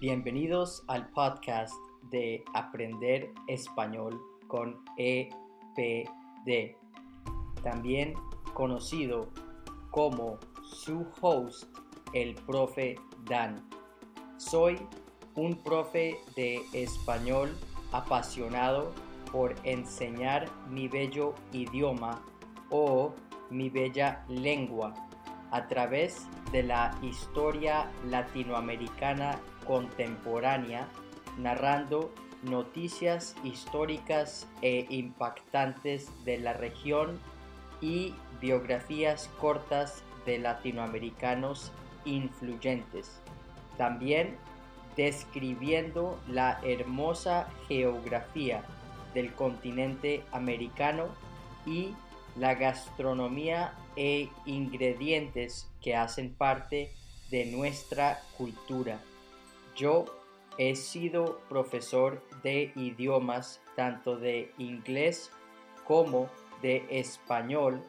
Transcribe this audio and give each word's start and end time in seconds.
Bienvenidos 0.00 0.84
al 0.86 1.08
podcast 1.08 1.74
de 2.12 2.44
Aprender 2.54 3.32
Español 3.48 4.20
con 4.46 4.76
EPD, 4.96 6.76
también 7.64 8.14
conocido 8.54 9.28
como 9.90 10.38
su 10.62 11.04
host, 11.20 11.64
el 12.12 12.36
profe 12.36 12.94
Dan. 13.24 13.68
Soy 14.36 14.78
un 15.34 15.56
profe 15.56 16.20
de 16.36 16.60
español 16.72 17.50
apasionado 17.90 18.92
por 19.32 19.56
enseñar 19.64 20.48
mi 20.70 20.86
bello 20.86 21.34
idioma 21.52 22.22
o 22.70 23.16
mi 23.50 23.68
bella 23.68 24.24
lengua 24.28 24.94
a 25.50 25.66
través 25.66 26.28
de 26.52 26.62
la 26.62 26.96
historia 27.02 27.90
latinoamericana 28.04 29.40
contemporánea, 29.68 30.88
narrando 31.36 32.10
noticias 32.42 33.36
históricas 33.44 34.48
e 34.62 34.86
impactantes 34.88 36.10
de 36.24 36.38
la 36.38 36.54
región 36.54 37.20
y 37.82 38.14
biografías 38.40 39.28
cortas 39.38 40.02
de 40.24 40.38
latinoamericanos 40.38 41.70
influyentes. 42.06 43.20
También 43.76 44.36
describiendo 44.96 46.18
la 46.26 46.60
hermosa 46.64 47.48
geografía 47.68 48.64
del 49.14 49.32
continente 49.34 50.24
americano 50.32 51.08
y 51.66 51.94
la 52.36 52.54
gastronomía 52.54 53.74
e 53.96 54.28
ingredientes 54.46 55.68
que 55.82 55.94
hacen 55.94 56.32
parte 56.32 56.92
de 57.30 57.46
nuestra 57.46 58.20
cultura. 58.36 59.00
Yo 59.78 60.06
he 60.58 60.74
sido 60.74 61.38
profesor 61.48 62.20
de 62.42 62.72
idiomas 62.74 63.62
tanto 63.76 64.16
de 64.16 64.50
inglés 64.58 65.30
como 65.84 66.28
de 66.62 66.84
español 66.90 67.80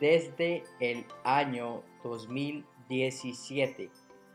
desde 0.00 0.64
el 0.80 1.04
año 1.24 1.82
2017. 2.02 3.90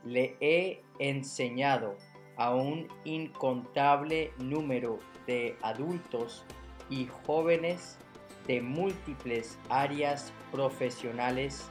Le 0.05 0.37
he 0.41 0.83
enseñado 0.99 1.97
a 2.37 2.53
un 2.53 2.87
incontable 3.03 4.31
número 4.37 4.99
de 5.25 5.57
adultos 5.63 6.45
y 6.91 7.07
jóvenes 7.25 7.97
de 8.45 8.61
múltiples 8.61 9.57
áreas 9.69 10.31
profesionales 10.51 11.67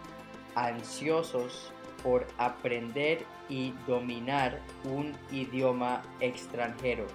ansiosos 0.57 1.73
por 2.03 2.27
aprender 2.39 3.25
y 3.49 3.73
dominar 3.87 4.61
un 4.85 5.15
idioma 5.31 6.03
extranjero. 6.21 7.07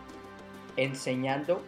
Enseñando, 0.78 1.62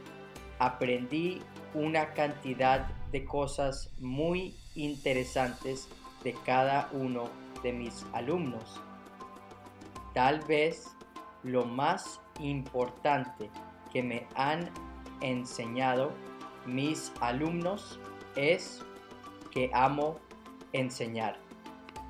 aprendí 0.60 1.42
una 1.74 2.14
cantidad 2.14 2.88
de 3.12 3.26
cosas 3.26 3.92
muy 4.00 4.56
interesantes 4.76 5.88
de 6.24 6.34
cada 6.46 6.90
uno 6.92 7.30
de 7.64 7.74
mis 7.74 8.06
alumnos. 8.14 8.82
Tal 10.14 10.40
vez 10.42 10.96
lo 11.44 11.66
más 11.66 12.20
importante 12.40 13.50
que 13.92 14.04
me 14.04 14.28
han 14.36 14.70
enseñado 15.22 16.12
mis 16.66 17.14
alumnos 17.22 18.00
es 18.36 18.84
que 19.52 19.72
amo 19.74 20.20
enseñar. 20.74 21.47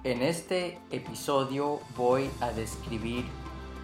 En 0.07 0.21
este 0.21 0.79
episodio 0.89 1.81
voy 1.97 2.29
a 2.39 2.51
describir 2.51 3.25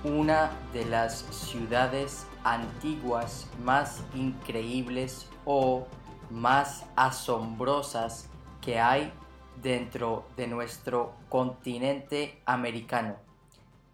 una 0.06 0.58
de 0.72 0.86
las 0.86 1.18
ciudades 1.36 2.26
antiguas 2.46 3.50
más 3.62 4.02
increíbles 4.16 5.28
o 5.44 5.86
más 6.30 6.86
asombrosas 6.96 8.30
que 8.62 8.80
hay 8.80 9.12
dentro 9.62 10.26
de 10.38 10.48
nuestro 10.48 11.14
continente 11.28 12.42
americano. 12.46 13.18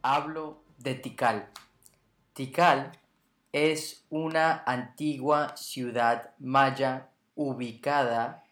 Hablo 0.03 0.62
de 0.78 0.94
Tikal. 0.94 1.50
Tikal 2.34 2.91
es 3.51 4.06
una 4.12 4.62
antigua 4.68 5.57
ciudad 5.57 6.35
maya 6.38 7.09
ubicada 7.34 8.44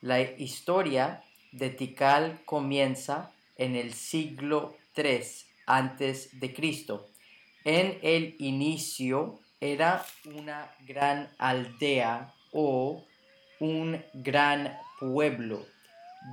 La 0.00 0.20
historia 0.20 1.24
de 1.56 1.70
Tikal 1.70 2.40
comienza 2.44 3.32
en 3.56 3.76
el 3.76 3.94
siglo 3.94 4.76
III 4.96 5.22
antes 5.66 6.38
de 6.38 6.52
Cristo. 6.54 7.08
En 7.64 7.98
el 8.02 8.36
inicio 8.38 9.40
era 9.60 10.04
una 10.24 10.70
gran 10.86 11.30
aldea 11.38 12.32
o 12.52 13.04
un 13.58 14.02
gran 14.12 14.78
pueblo. 15.00 15.64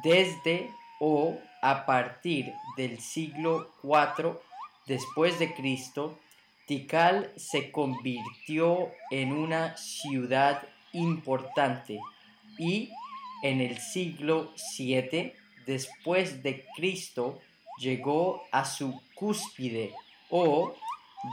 Desde 0.04 0.70
o 1.00 1.38
a 1.62 1.86
partir 1.86 2.54
del 2.78 3.00
siglo 3.00 3.72
IV 3.84 4.40
después 4.86 5.40
de 5.40 5.54
Cristo, 5.54 6.20
Tikal 6.68 7.32
se 7.36 7.72
convirtió 7.72 8.90
en 9.12 9.34
una 9.34 9.76
ciudad 9.78 10.64
importante 10.94 12.00
y 12.58 12.90
en 13.44 13.62
el 13.62 13.78
siglo 13.78 14.54
VII 14.78 15.34
después 15.68 16.42
de 16.42 16.66
Cristo 16.76 17.40
llegó 17.78 18.44
a 18.52 18.66
su 18.66 19.00
cúspide 19.14 19.94
o 20.30 20.74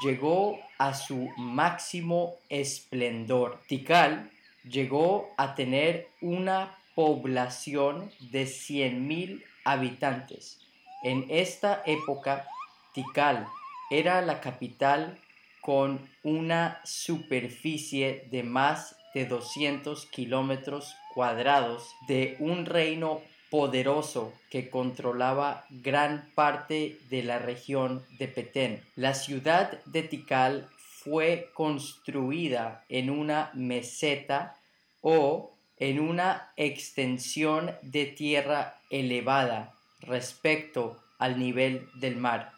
llegó 0.05 0.59
a 0.79 0.95
su 0.95 1.31
máximo 1.37 2.35
esplendor. 2.49 3.61
Tikal 3.67 4.31
llegó 4.65 5.33
a 5.39 5.55
tener 5.55 6.09
una 6.21 6.77
población 6.95 8.11
de 8.31 8.45
100.000 8.45 9.43
habitantes. 9.65 10.61
En 11.03 11.27
esta 11.31 11.83
época, 11.87 12.47
Tikal 12.93 13.47
era 13.91 14.21
la 14.21 14.41
capital 14.41 15.19
con 15.61 16.09
una 16.23 16.81
superficie 16.85 18.27
de 18.31 18.43
más 18.43 18.97
de 19.15 19.27
200 19.27 20.07
kilómetros 20.07 20.95
cuadrados 21.15 21.95
de 22.07 22.37
un 22.39 22.67
reino 22.67 23.21
poderoso 23.51 24.33
que 24.51 24.71
controlaba 24.71 25.65
gran 25.71 26.31
parte 26.35 26.99
de 27.09 27.23
la 27.23 27.39
región 27.39 28.05
de 28.19 28.29
Petén. 28.29 28.83
La 28.95 29.15
ciudad 29.15 29.83
de 29.87 30.03
Tikal 30.03 30.69
fue 30.79 31.51
construida 31.55 32.85
en 32.89 33.11
una 33.11 33.51
meseta 33.55 34.57
o 35.01 35.53
en 35.79 35.99
una 35.99 36.53
extensión 36.57 37.75
de 37.83 38.07
tierra 38.07 38.77
elevada 38.91 39.73
respecto 40.01 41.03
al 41.19 41.39
nivel 41.39 41.89
del 41.95 42.17
mar 42.17 42.53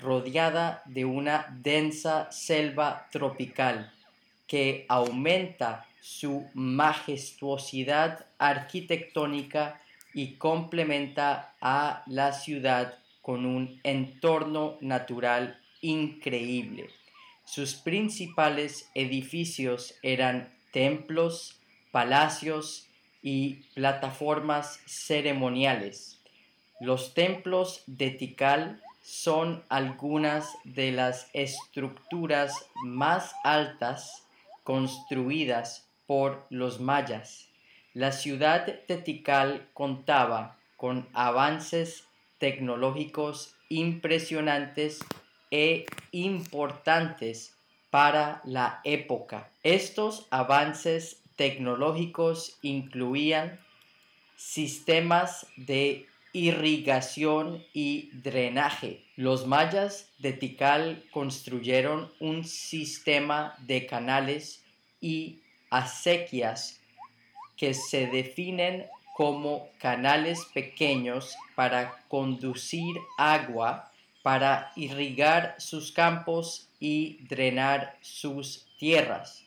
rodeada 0.00 0.82
de 0.86 1.04
una 1.04 1.46
densa 1.62 2.30
selva 2.30 3.08
tropical 3.10 3.92
que 4.46 4.86
aumenta 4.88 5.86
su 6.00 6.48
majestuosidad 6.54 8.26
arquitectónica 8.38 9.80
y 10.14 10.34
complementa 10.34 11.54
a 11.60 12.02
la 12.06 12.32
ciudad 12.32 12.98
con 13.22 13.44
un 13.44 13.80
entorno 13.84 14.78
natural 14.80 15.60
increíble. 15.80 16.90
Sus 17.44 17.74
principales 17.74 18.90
edificios 18.94 19.94
eran 20.02 20.52
templos, 20.72 21.60
palacios 21.92 22.88
y 23.22 23.54
plataformas 23.74 24.80
ceremoniales. 24.86 26.20
Los 26.80 27.14
templos 27.14 27.82
de 27.86 28.10
Tikal 28.10 28.82
son 29.02 29.64
algunas 29.68 30.48
de 30.64 30.92
las 30.92 31.28
estructuras 31.32 32.54
más 32.84 33.34
altas 33.42 34.24
construidas 34.62 35.87
por 36.08 36.46
los 36.48 36.80
mayas. 36.80 37.48
La 37.92 38.12
ciudad 38.12 38.64
de 38.86 38.96
Tikal 38.96 39.68
contaba 39.74 40.56
con 40.78 41.06
avances 41.12 42.04
tecnológicos 42.38 43.54
impresionantes 43.68 45.00
e 45.50 45.84
importantes 46.12 47.54
para 47.90 48.40
la 48.44 48.80
época. 48.84 49.50
Estos 49.62 50.26
avances 50.30 51.20
tecnológicos 51.36 52.58
incluían 52.62 53.60
sistemas 54.36 55.46
de 55.56 56.06
irrigación 56.32 57.64
y 57.74 58.10
drenaje. 58.14 59.04
Los 59.16 59.46
mayas 59.46 60.10
de 60.18 60.32
Tikal 60.32 61.04
construyeron 61.10 62.10
un 62.18 62.44
sistema 62.44 63.56
de 63.66 63.84
canales 63.84 64.64
y 65.02 65.42
acequias 65.70 66.80
que 67.56 67.74
se 67.74 68.06
definen 68.06 68.86
como 69.16 69.68
canales 69.78 70.44
pequeños 70.54 71.34
para 71.56 71.98
conducir 72.08 72.96
agua, 73.16 73.90
para 74.22 74.72
irrigar 74.76 75.56
sus 75.58 75.90
campos 75.90 76.68
y 76.78 77.18
drenar 77.26 77.96
sus 78.00 78.66
tierras. 78.78 79.42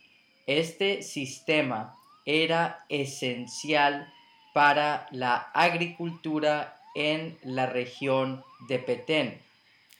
Este 0.46 1.02
sistema 1.04 1.96
era 2.26 2.84
esencial 2.90 4.12
para 4.54 5.08
la 5.12 5.50
agricultura 5.54 6.78
en 6.94 7.38
la 7.44 7.66
región 7.66 8.44
de 8.68 8.80
Petén, 8.80 9.40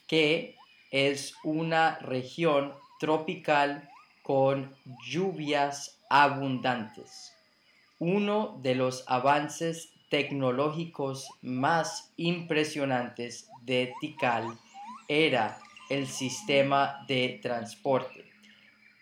que 0.06 0.56
es 0.90 1.34
una 1.42 1.98
región 2.00 2.74
tropical 3.00 3.88
con 4.22 4.76
lluvias 5.08 5.98
abundantes. 6.12 7.32
Uno 7.98 8.58
de 8.62 8.74
los 8.74 9.02
avances 9.06 9.94
tecnológicos 10.10 11.26
más 11.40 12.12
impresionantes 12.18 13.48
de 13.62 13.94
Tikal 13.98 14.58
era 15.08 15.58
el 15.88 16.06
sistema 16.06 17.02
de 17.08 17.40
transporte. 17.42 18.26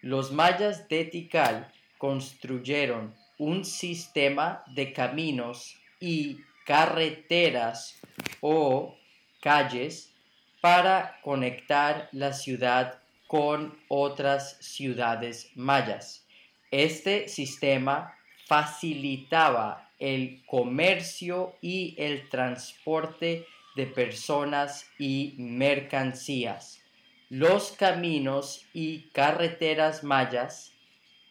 Los 0.03 0.31
mayas 0.31 0.89
de 0.89 1.05
Tikal 1.05 1.73
construyeron 1.99 3.13
un 3.39 3.65
sistema 3.65 4.63
de 4.69 4.93
caminos 4.93 5.77
y 5.99 6.39
carreteras 6.65 8.01
o 8.41 8.95
calles 9.41 10.15
para 10.61 11.19
conectar 11.23 12.09
la 12.13 12.33
ciudad 12.33 13.01
con 13.27 13.77
otras 13.89 14.59
ciudades 14.61 15.51
mayas. 15.57 16.25
Este 16.71 17.29
sistema 17.29 18.15
facilitaba 18.47 19.91
el 19.99 20.43
comercio 20.47 21.55
y 21.61 21.95
el 21.99 22.29
transporte 22.29 23.47
de 23.77 23.87
personas 23.87 24.89
y 24.99 25.35
mercancías. 25.39 26.81
Los 27.29 27.73
caminos 27.73 28.67
y 28.73 29.09
carreteras 29.11 30.03
mayas 30.05 30.73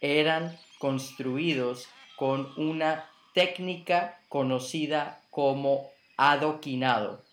eran 0.02 0.58
construidos 0.78 1.88
con 2.16 2.54
una 2.58 3.10
técnica 3.34 4.22
conocida 4.30 5.22
como 5.30 5.90
adoquinado, 6.18 7.24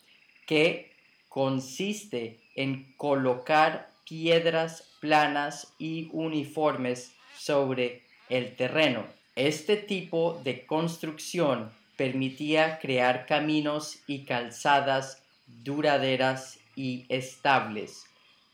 que 0.47 0.93
consiste 1.29 2.41
en 2.55 2.95
colocar 2.97 3.91
piedras 4.09 4.95
planas 5.01 5.75
y 5.79 6.09
uniformes 6.13 7.16
sobre 7.47 8.03
el 8.29 8.57
terreno. 8.57 9.07
Este 9.37 9.77
tipo 9.77 10.41
de 10.43 10.67
construcción 10.67 11.71
permitía 11.97 12.79
crear 12.81 13.25
caminos 13.27 13.99
y 14.09 14.25
calzadas 14.25 15.23
duraderas 15.47 16.59
y 16.75 17.07
estables. 17.09 18.07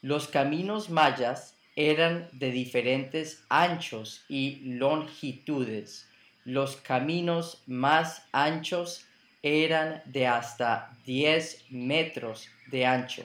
Los 0.03 0.29
caminos 0.29 0.91
mayas 0.91 1.55
eran 1.75 2.29
de 2.33 2.51
diferentes 2.51 3.43
anchos 3.49 4.25
y 4.29 4.57
longitudes. 4.65 6.07
Los 6.45 6.77
caminos 6.77 7.63
más 7.67 8.25
anchos 8.33 9.07
eran 9.43 10.03
de 10.05 10.27
hasta 10.27 10.95
10 11.07 11.65
metros 11.71 12.49
de 12.67 12.85
ancho. 12.85 13.25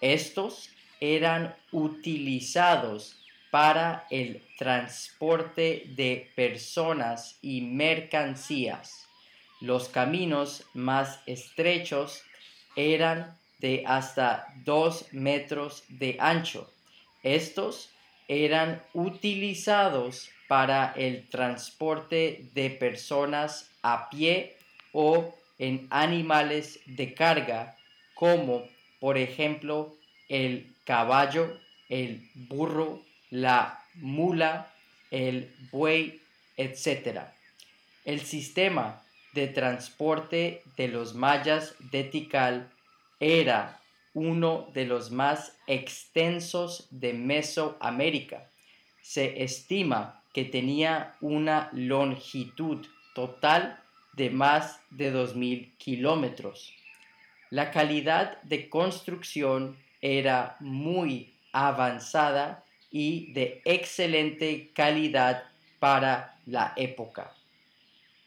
Estos 0.00 0.70
eran 1.00 1.54
utilizados 1.70 3.16
para 3.56 4.06
el 4.10 4.42
transporte 4.58 5.84
de 5.96 6.30
personas 6.36 7.38
y 7.40 7.62
mercancías. 7.62 9.06
Los 9.62 9.88
caminos 9.88 10.64
más 10.74 11.20
estrechos 11.24 12.22
eran 12.76 13.34
de 13.58 13.82
hasta 13.86 14.46
2 14.66 15.06
metros 15.12 15.84
de 15.88 16.18
ancho. 16.20 16.70
Estos 17.22 17.88
eran 18.28 18.82
utilizados 18.92 20.28
para 20.48 20.92
el 20.94 21.26
transporte 21.26 22.50
de 22.52 22.68
personas 22.68 23.70
a 23.80 24.10
pie 24.10 24.54
o 24.92 25.34
en 25.58 25.86
animales 25.88 26.80
de 26.84 27.14
carga, 27.14 27.74
como 28.12 28.68
por 29.00 29.16
ejemplo 29.16 29.96
el 30.28 30.74
caballo, 30.84 31.58
el 31.88 32.20
burro, 32.34 33.06
la 33.36 33.84
mula, 33.96 34.72
el 35.10 35.54
buey, 35.70 36.22
etc. 36.56 37.20
El 38.06 38.20
sistema 38.22 39.02
de 39.34 39.46
transporte 39.46 40.62
de 40.78 40.88
los 40.88 41.14
mayas 41.14 41.74
de 41.92 42.04
Tikal 42.04 42.70
era 43.20 43.78
uno 44.14 44.70
de 44.72 44.86
los 44.86 45.10
más 45.10 45.52
extensos 45.66 46.86
de 46.90 47.12
Mesoamérica. 47.12 48.48
Se 49.02 49.42
estima 49.42 50.22
que 50.32 50.46
tenía 50.46 51.14
una 51.20 51.68
longitud 51.72 52.86
total 53.14 53.78
de 54.14 54.30
más 54.30 54.80
de 54.88 55.12
2.000 55.12 55.76
kilómetros. 55.76 56.72
La 57.50 57.70
calidad 57.70 58.40
de 58.42 58.70
construcción 58.70 59.76
era 60.00 60.56
muy 60.60 61.34
avanzada 61.52 62.65
y 62.98 63.30
de 63.34 63.60
excelente 63.66 64.70
calidad 64.72 65.44
para 65.78 66.38
la 66.46 66.72
época. 66.76 67.34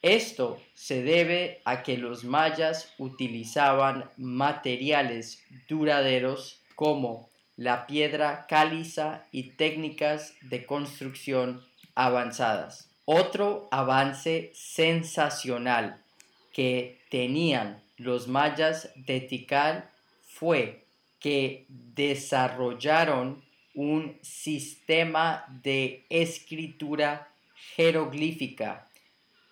Esto 0.03 0.61
se 0.75 1.01
debe 1.01 1.59
a 1.65 1.81
que 1.81 1.97
los 1.97 2.23
mayas 2.23 2.93
utilizaban 2.99 4.11
materiales 4.17 5.43
duraderos 5.67 6.61
como 6.75 7.29
la 7.57 7.87
piedra 7.87 8.45
caliza 8.47 9.25
y 9.31 9.53
técnicas 9.53 10.35
de 10.41 10.67
construcción 10.67 11.65
avanzadas. 11.95 12.91
Otro 13.05 13.69
avance 13.71 14.51
sensacional 14.53 15.99
que 16.53 17.01
tenían 17.09 17.81
los 17.97 18.27
mayas 18.27 18.91
de 18.95 19.19
Tikal 19.19 19.89
fue 20.27 20.85
que 21.19 21.65
desarrollaron 21.69 23.48
un 23.73 24.17
sistema 24.21 25.45
de 25.63 26.05
escritura 26.09 27.31
jeroglífica 27.75 28.87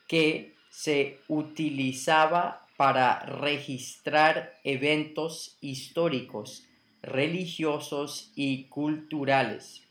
que 0.07 0.55
se 0.69 1.19
utilizaba 1.27 2.67
para 2.77 3.19
registrar 3.19 4.53
eventos 4.63 5.57
históricos, 5.61 6.65
religiosos 7.01 8.31
y 8.35 8.65
culturales. 8.65 9.81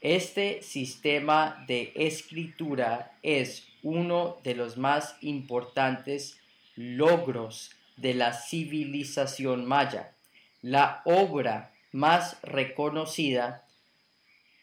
Este 0.00 0.62
sistema 0.62 1.64
de 1.66 1.92
escritura 1.96 3.18
es 3.22 3.66
uno 3.82 4.38
de 4.44 4.54
los 4.54 4.76
más 4.76 5.16
importantes 5.20 6.38
logros 6.76 7.72
de 7.96 8.14
la 8.14 8.32
civilización 8.32 9.66
maya. 9.66 10.14
La 10.62 11.02
obra 11.04 11.72
más 11.90 12.40
reconocida 12.42 13.64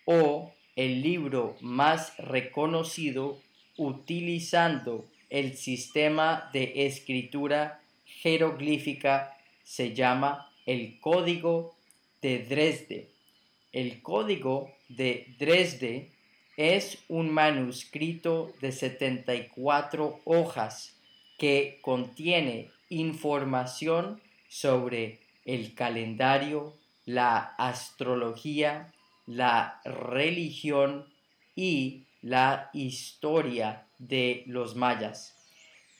o 0.05 0.53
el 0.75 1.01
libro 1.01 1.55
más 1.61 2.17
reconocido 2.17 3.41
utilizando 3.77 5.05
el 5.29 5.57
sistema 5.57 6.49
de 6.53 6.85
escritura 6.85 7.81
jeroglífica 8.05 9.37
se 9.63 9.93
llama 9.93 10.49
el 10.65 10.99
Código 10.99 11.75
de 12.21 12.39
Dresde. 12.39 13.09
El 13.71 14.01
Código 14.01 14.71
de 14.87 15.35
Dresde 15.37 16.11
es 16.57 16.99
un 17.09 17.33
manuscrito 17.33 18.53
de 18.61 18.71
74 18.71 20.21
hojas 20.23 20.95
que 21.37 21.79
contiene 21.81 22.69
información 22.89 24.21
sobre 24.47 25.19
el 25.43 25.73
calendario, 25.73 26.73
la 27.05 27.39
astrología, 27.57 28.93
la 29.25 29.81
religión 29.83 31.05
y 31.55 32.03
la 32.21 32.69
historia 32.73 33.87
de 33.97 34.43
los 34.47 34.75
mayas. 34.75 35.35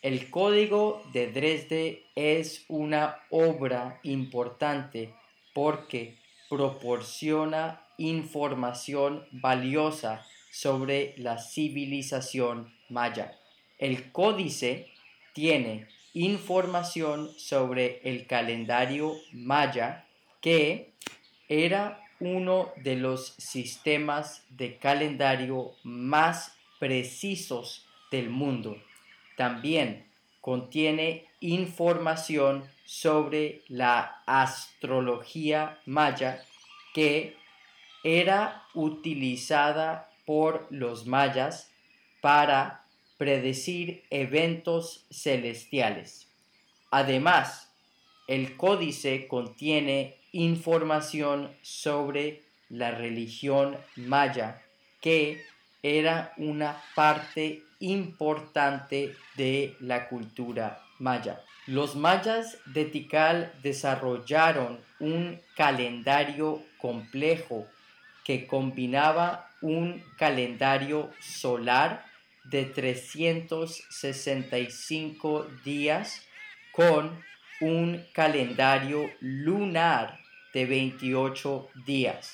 El 0.01 0.29
Código 0.29 1.01
de 1.13 1.32
Dresde 1.32 2.03
es 2.15 2.65
una 2.67 3.17
obra 3.29 4.00
importante 4.03 5.13
porque 5.53 6.17
proporciona 6.50 7.82
información 7.98 9.25
valiosa 9.32 10.25
sobre 10.51 11.15
la 11.17 11.38
civilización 11.39 12.74
maya. 12.89 13.38
El 13.77 14.12
códice 14.12 14.88
tiene 15.34 15.88
información 16.13 17.32
sobre 17.38 18.00
el 18.03 18.25
calendario 18.27 19.13
maya 19.34 20.05
que 20.39 20.94
era 21.50 22.05
uno 22.20 22.72
de 22.78 22.96
los 22.96 23.36
sistemas 23.38 24.44
de 24.50 24.78
calendario 24.78 25.74
más 25.84 26.58
precisos 26.80 27.86
del 28.12 28.30
mundo. 28.30 28.78
También 29.38 30.06
contiene 30.42 31.28
información 31.40 32.64
sobre 32.86 33.62
la 33.68 34.22
astrología 34.26 35.80
maya 35.86 36.44
que 36.94 37.36
era 38.04 38.64
utilizada 38.74 40.10
por 40.26 40.68
los 40.70 41.06
mayas 41.08 41.72
para 42.22 42.86
predecir 43.18 44.04
eventos 44.10 45.06
celestiales. 45.10 46.28
Además, 46.92 47.72
el 48.28 48.56
códice 48.56 49.28
contiene 49.28 50.18
información 50.36 51.51
sobre 51.62 52.44
la 52.68 52.92
religión 52.92 53.77
maya, 53.96 54.62
que 55.00 55.42
era 55.82 56.34
una 56.36 56.75
parte 56.94 57.63
importante 57.80 59.15
de 59.38 59.77
la 59.80 60.10
cultura 60.10 60.82
maya. 61.00 61.42
Los 61.68 61.96
mayas 61.96 62.58
de 62.65 62.84
Tikal 62.84 63.54
desarrollaron 63.63 64.82
un 65.00 65.39
calendario 65.56 66.62
complejo 66.80 67.65
que 68.25 68.46
combinaba 68.46 69.50
un 69.62 70.04
calendario 70.18 71.12
solar 71.22 72.04
de 72.44 72.65
365 72.65 75.48
días 75.63 76.27
con 76.74 77.24
un 77.62 78.06
calendario 78.12 79.10
lunar 79.22 80.25
de 80.56 80.66
28 80.66 81.70
días. 81.86 82.34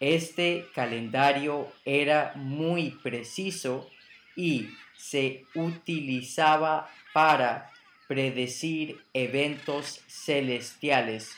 Este 0.00 0.66
calendario 0.74 1.72
era 1.84 2.32
muy 2.34 2.90
preciso 2.90 3.88
y 4.34 4.70
se 4.96 5.44
utilizaba 5.54 6.90
para 7.14 7.70
predecir 8.08 9.00
eventos 9.14 10.02
celestiales 10.08 11.36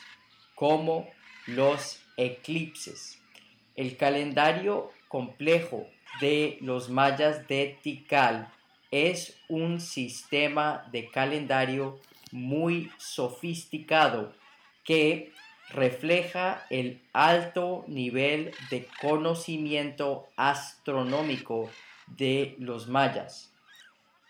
como 0.55 1.07
los 1.45 2.01
eclipses. 2.17 3.21
El 3.75 3.95
calendario 3.95 4.91
complejo 5.09 5.85
de 6.19 6.57
los 6.61 6.89
mayas 6.89 7.47
de 7.47 7.77
Tikal 7.83 8.51
es 8.89 9.37
un 9.47 9.79
sistema 9.79 10.89
de 10.91 11.07
calendario 11.11 11.99
muy 12.31 12.91
sofisticado 12.97 14.33
que 14.83 15.31
refleja 15.71 16.65
el 16.69 17.01
alto 17.13 17.85
nivel 17.87 18.51
de 18.69 18.87
conocimiento 19.01 20.27
astronómico 20.35 21.69
de 22.07 22.55
los 22.59 22.87
mayas. 22.87 23.53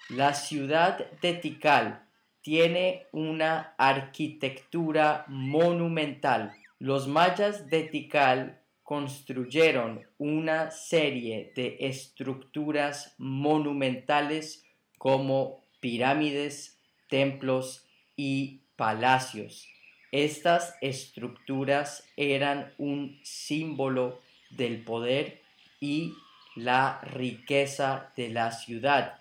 La 0.10 0.34
ciudad 0.34 1.10
de 1.22 1.34
Tikal 1.34 2.04
tiene 2.42 3.06
una 3.12 3.76
arquitectura 3.78 5.26
monumental. 5.28 6.54
Los 6.80 7.08
mayas 7.08 7.70
de 7.70 7.84
Tikal 7.84 8.60
construyeron 8.84 10.02
una 10.18 10.72
serie 10.72 11.54
de 11.56 11.78
estructuras 11.82 13.14
monumentales 13.20 14.66
como 14.98 15.64
pirámides, 15.80 16.80
templos 17.08 17.86
y 18.16 18.62
palacios. 18.76 19.68
Estas 20.12 20.76
estructuras 20.82 22.04
eran 22.18 22.74
un 22.78 23.20
símbolo 23.24 24.22
del 24.50 24.84
poder 24.84 25.42
y 25.80 26.14
la 26.56 27.00
riqueza 27.02 28.12
de 28.16 28.30
la 28.30 28.52
ciudad. 28.52 29.20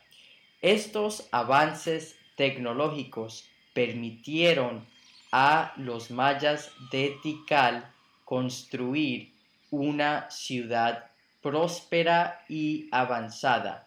Estos 0.63 1.29
avances 1.31 2.17
tecnológicos 2.37 3.49
permitieron 3.75 4.87
a 5.31 5.73
los 5.77 6.11
mayas 6.11 6.71
de 6.91 7.17
Tikal 7.23 7.93
construir 8.25 9.33
una 9.71 10.31
ciudad 10.31 11.11
próspera 11.43 12.45
y 12.49 12.89
avanzada. 12.91 13.87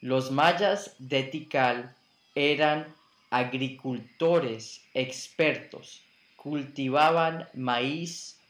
Los 0.00 0.30
mayas 0.30 0.94
de 0.98 1.24
Tikal 1.24 1.94
eran 2.34 2.86
agricultores 3.30 4.82
expertos, 4.94 6.02
cultivaban 6.48 7.46
maíz, 7.52 8.40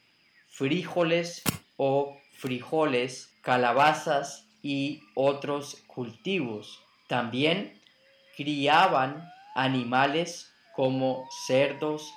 frijoles 0.49 1.43
o 1.77 2.17
frijoles, 2.39 3.35
calabazas 3.43 4.47
y 4.63 5.03
otros 5.17 5.83
cultivos. 5.89 6.81
También 7.09 7.81
criaban 8.37 9.29
animales 9.57 10.53
como 10.77 11.29
cerdos, 11.47 12.09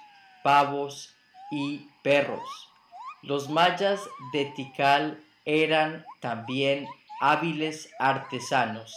pavos 0.43 1.15
y 1.51 1.88
perros. 2.03 2.47
Los 3.23 3.50
mayas 3.50 4.01
de 4.33 4.45
Tikal 4.55 5.19
eran 5.45 6.05
también 6.19 6.85
hábiles 7.21 7.89
artesanos. 7.97 8.93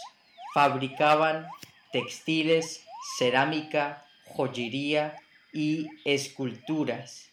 Fabricaban 0.53 1.47
textiles, 1.91 2.85
cerámica, 3.17 4.05
joyería 4.27 5.15
y 5.55 5.87
esculturas. 6.03 7.29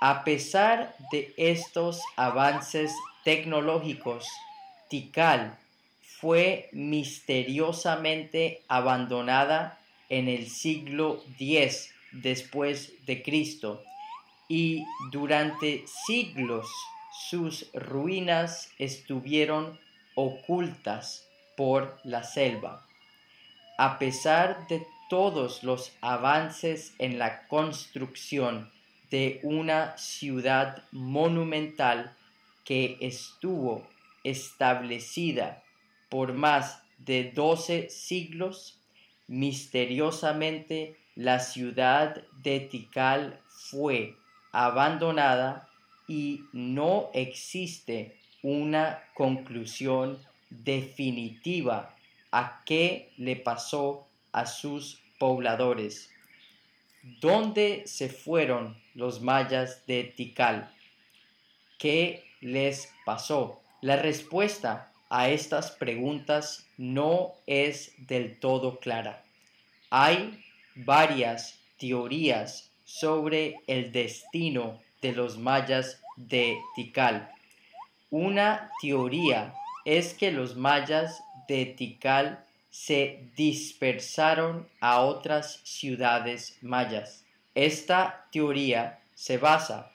A 0.00 0.22
pesar 0.22 0.94
de 1.10 1.32
estos 1.36 2.00
avances 2.16 2.92
tecnológicos, 3.24 4.28
Tikal 4.90 5.58
fue 6.20 6.68
misteriosamente 6.72 8.62
abandonada 8.68 9.80
en 10.10 10.28
el 10.28 10.48
siglo 10.48 11.24
X 11.38 11.92
después 12.12 12.92
de 13.06 13.22
Cristo 13.22 13.82
y 14.48 14.84
durante 15.10 15.84
siglos 16.06 16.68
sus 17.30 17.70
ruinas 17.72 18.70
estuvieron 18.78 19.78
ocultas 20.14 21.26
por 21.56 21.98
la 22.04 22.22
selva. 22.22 22.86
A 23.78 23.98
pesar 23.98 24.66
de 24.68 24.86
todos 25.14 25.62
los 25.62 25.92
avances 26.00 26.92
en 26.98 27.20
la 27.20 27.46
construcción 27.46 28.72
de 29.12 29.38
una 29.44 29.96
ciudad 29.96 30.82
monumental 30.90 32.16
que 32.64 32.98
estuvo 33.00 33.86
establecida 34.24 35.62
por 36.08 36.32
más 36.32 36.82
de 36.98 37.30
doce 37.30 37.90
siglos, 37.90 38.80
misteriosamente 39.28 40.96
la 41.14 41.38
ciudad 41.38 42.24
de 42.42 42.58
Tikal 42.58 43.38
fue 43.46 44.16
abandonada 44.50 45.68
y 46.08 46.40
no 46.52 47.10
existe 47.14 48.18
una 48.42 48.98
conclusión 49.14 50.18
definitiva 50.50 51.94
a 52.32 52.64
qué 52.66 53.12
le 53.16 53.36
pasó 53.36 54.08
a 54.32 54.46
sus 54.46 55.03
pobladores. 55.18 56.10
¿Dónde 57.20 57.82
se 57.86 58.08
fueron 58.08 58.76
los 58.94 59.20
mayas 59.20 59.86
de 59.86 60.04
Tikal? 60.04 60.70
¿Qué 61.78 62.24
les 62.40 62.92
pasó? 63.04 63.60
La 63.80 63.96
respuesta 63.96 64.92
a 65.10 65.28
estas 65.28 65.70
preguntas 65.70 66.66
no 66.78 67.34
es 67.46 67.92
del 67.98 68.38
todo 68.40 68.78
clara. 68.80 69.22
Hay 69.90 70.42
varias 70.74 71.60
teorías 71.78 72.70
sobre 72.84 73.60
el 73.66 73.92
destino 73.92 74.80
de 75.02 75.12
los 75.12 75.36
mayas 75.38 76.00
de 76.16 76.58
Tikal. 76.74 77.30
Una 78.10 78.70
teoría 78.80 79.54
es 79.84 80.14
que 80.14 80.32
los 80.32 80.56
mayas 80.56 81.22
de 81.48 81.66
Tikal 81.66 82.44
se 82.74 83.30
dispersaron 83.36 84.68
a 84.80 85.00
otras 85.02 85.60
ciudades 85.62 86.58
mayas. 86.60 87.24
Esta 87.54 88.26
teoría 88.32 88.98
se 89.14 89.38
basa 89.38 89.92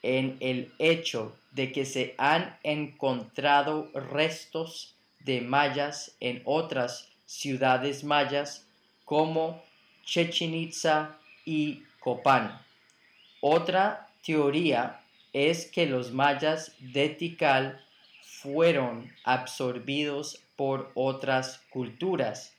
en 0.00 0.36
el 0.38 0.72
hecho 0.78 1.36
de 1.50 1.72
que 1.72 1.84
se 1.84 2.14
han 2.18 2.56
encontrado 2.62 3.90
restos 4.12 4.94
de 5.18 5.40
mayas 5.40 6.14
en 6.20 6.40
otras 6.44 7.08
ciudades 7.26 8.04
mayas 8.04 8.64
como 9.04 9.60
Chichen 10.04 10.54
Itza 10.54 11.18
y 11.44 11.82
Copán. 11.98 12.62
Otra 13.40 14.08
teoría 14.24 15.00
es 15.32 15.66
que 15.66 15.84
los 15.84 16.12
mayas 16.12 16.76
de 16.78 17.08
Tikal 17.08 17.84
fueron 18.22 19.12
absorbidos 19.24 20.40
por 20.60 20.90
otras 20.92 21.62
culturas. 21.70 22.52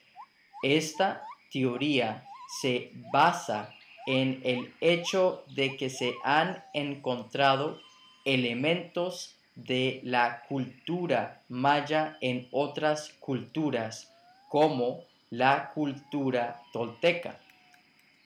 Esta 0.63 1.23
teoría 1.53 2.25
se 2.59 2.89
basa 3.13 3.75
en 4.07 4.41
el 4.43 4.73
hecho 4.81 5.43
de 5.53 5.77
que 5.77 5.91
se 5.91 6.15
han 6.23 6.63
encontrado 6.73 7.79
elementos 8.25 9.35
de 9.53 10.01
la 10.03 10.41
cultura 10.49 11.43
maya 11.47 12.17
en 12.21 12.47
otras 12.49 13.09
culturas, 13.19 14.11
como 14.49 15.01
la 15.29 15.69
cultura 15.69 16.59
tolteca. 16.73 17.37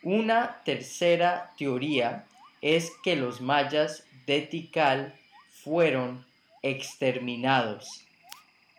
Una 0.04 0.62
tercera 0.64 1.52
teoría 1.58 2.24
es 2.62 2.94
que 3.04 3.18
los 3.18 3.42
mayas 3.42 4.06
de 4.26 4.40
Tikal 4.40 5.20
fueron 5.52 6.26
exterminados. 6.62 8.06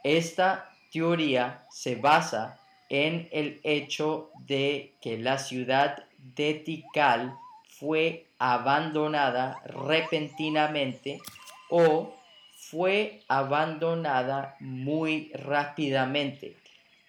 Esta 0.03 0.71
teoría 0.97 1.63
se 1.69 1.97
basa 1.97 2.59
en 2.89 3.29
el 3.31 3.61
hecho 3.65 4.31
de 4.47 4.95
que 5.03 5.19
la 5.19 5.37
ciudad 5.37 6.05
de 6.35 6.55
Tikal 6.55 7.37
fue 7.69 8.25
abandonada 8.39 9.61
repentinamente 9.67 11.21
o 11.69 12.15
fue 12.57 13.21
abandonada 13.29 14.57
muy 14.59 15.31
rápidamente 15.35 16.57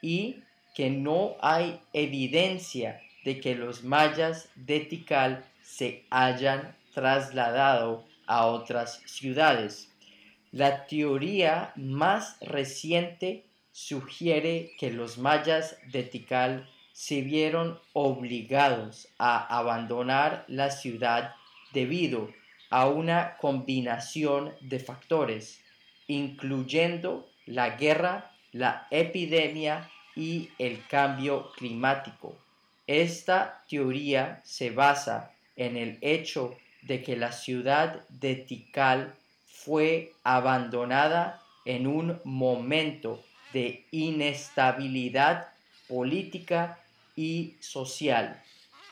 y 0.02 0.44
que 0.76 0.90
no 0.90 1.38
hay 1.40 1.80
evidencia 1.94 3.00
de 3.24 3.40
que 3.40 3.56
los 3.56 3.86
mayas 3.86 4.50
de 4.56 4.82
Tikal 4.82 5.46
se 5.64 6.04
hayan 6.10 6.76
trasladado 6.94 8.04
a 8.26 8.48
otras 8.48 9.02
ciudades. 9.06 9.90
La 10.52 10.88
teoría 10.88 11.72
más 11.78 12.38
reciente 12.42 13.47
sugiere 13.78 14.72
que 14.80 14.90
los 14.90 15.20
mayas 15.20 15.78
de 15.92 16.02
Tikal 16.02 16.68
se 16.94 17.22
vieron 17.22 17.80
obligados 17.94 19.08
a 19.20 19.56
abandonar 19.56 20.46
la 20.48 20.72
ciudad 20.72 21.36
debido 21.74 22.34
a 22.72 22.88
una 22.88 23.38
combinación 23.38 24.52
de 24.62 24.80
factores, 24.80 25.62
incluyendo 26.08 27.30
la 27.46 27.78
guerra, 27.78 28.32
la 28.52 28.88
epidemia 28.90 29.92
y 30.16 30.50
el 30.58 30.84
cambio 30.88 31.52
climático. 31.52 32.36
Esta 32.88 33.64
teoría 33.70 34.42
se 34.44 34.72
basa 34.72 35.34
en 35.56 35.78
el 35.78 36.00
hecho 36.02 36.58
de 36.82 37.04
que 37.04 37.16
la 37.16 37.32
ciudad 37.32 38.08
de 38.10 38.38
Tikal 38.38 39.14
fue 39.46 40.14
abandonada 40.24 41.44
en 41.64 41.86
un 41.86 42.20
momento 42.24 43.24
de 43.54 43.86
inestabilidad 43.92 45.50
política 45.88 46.80
y 47.16 47.56
social 47.60 48.42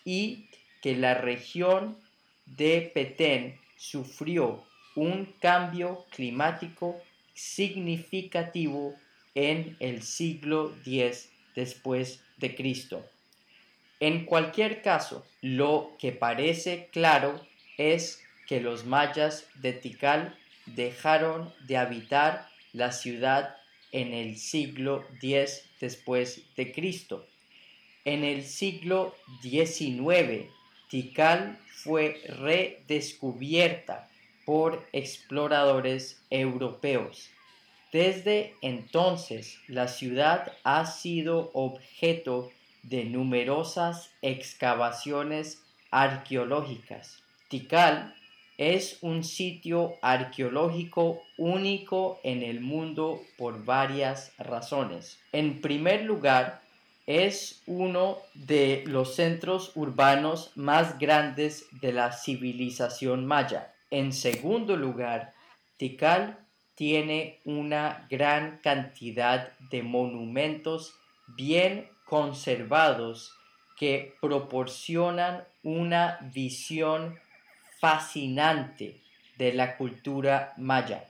y 0.04 0.46
que 0.82 0.96
la 0.96 1.14
región 1.16 1.98
de 2.46 2.92
Petén 2.94 3.60
sufrió 3.78 4.64
un 4.96 5.26
cambio 5.40 6.06
climático 6.12 7.02
significativo 7.34 8.96
en 9.34 9.76
el 9.80 10.04
siglo 10.04 10.74
X 10.86 11.30
después 11.56 12.22
de 12.38 12.56
Cristo. 12.56 13.06
En 14.00 14.26
cualquier 14.26 14.82
caso, 14.82 15.26
lo 15.42 15.96
que 16.00 16.12
parece 16.12 16.90
claro 16.92 17.42
es 17.78 18.22
que 18.48 18.62
los 18.62 18.86
mayas 18.86 19.48
de 19.56 19.74
Tikal 19.74 20.38
dejaron 20.66 21.53
de 21.68 21.77
habitar 21.77 22.48
la 22.74 22.92
ciudad 22.92 23.56
en 23.96 24.14
el 24.14 24.38
siglo 24.38 25.05
X 25.22 25.64
después 25.79 26.42
de 26.58 26.74
Cristo. 26.74 27.25
En 28.03 28.25
el 28.25 28.44
siglo 28.44 29.16
XIX, 29.42 30.51
Tikal 30.90 31.58
fue 31.70 32.22
redescubierta 32.27 34.10
por 34.46 34.86
exploradores 34.92 36.22
europeos. 36.29 37.29
Desde 37.94 38.53
entonces, 38.62 39.60
la 39.70 39.88
ciudad 39.88 40.51
ha 40.66 40.86
sido 40.86 41.50
objeto 41.53 42.51
de 42.84 43.05
numerosas 43.05 44.12
excavaciones 44.22 45.64
arqueológicas. 45.90 47.24
Tikal 47.48 48.14
es 48.57 49.00
un 49.01 49.24
sitio 49.24 49.96
arqueológico 50.01 51.22
único 51.37 52.20
en 52.24 52.44
el 52.44 52.61
mundo 52.61 53.22
por 53.37 53.65
varias 53.65 54.31
razones. 54.37 55.20
En 55.31 55.61
primer 55.61 56.03
lugar, 56.03 56.61
es 57.05 57.61
uno 57.68 58.18
de 58.33 58.83
los 58.87 59.15
centros 59.15 59.72
urbanos 59.75 60.51
más 60.55 60.98
grandes 60.98 61.68
de 61.81 61.94
la 61.94 62.11
civilización 62.11 63.25
maya. 63.25 63.74
En 63.91 64.11
segundo 64.11 64.75
lugar, 64.75 65.33
Tikal 65.77 66.39
tiene 66.74 67.39
una 67.46 68.07
gran 68.09 68.57
cantidad 68.63 69.57
de 69.70 69.83
monumentos 69.83 70.96
bien 71.27 71.89
conservados 72.05 73.33
que 73.77 74.15
proporcionan 74.22 75.44
una 75.63 76.20
visión 76.33 77.20
fascinante 77.79 79.01
de 79.38 79.53
la 79.53 79.77
cultura 79.77 80.53
maya. 80.57 81.05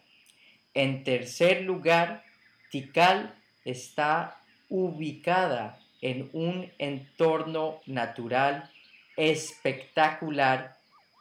En 0.73 1.03
tercer 1.03 1.61
lugar, 1.61 2.23
Tikal 2.69 3.33
está 3.63 4.37
ubicada 4.69 5.79
en 6.01 6.29
un 6.33 6.69
entorno 6.77 7.81
natural 7.85 8.69
espectacular 9.15 10.75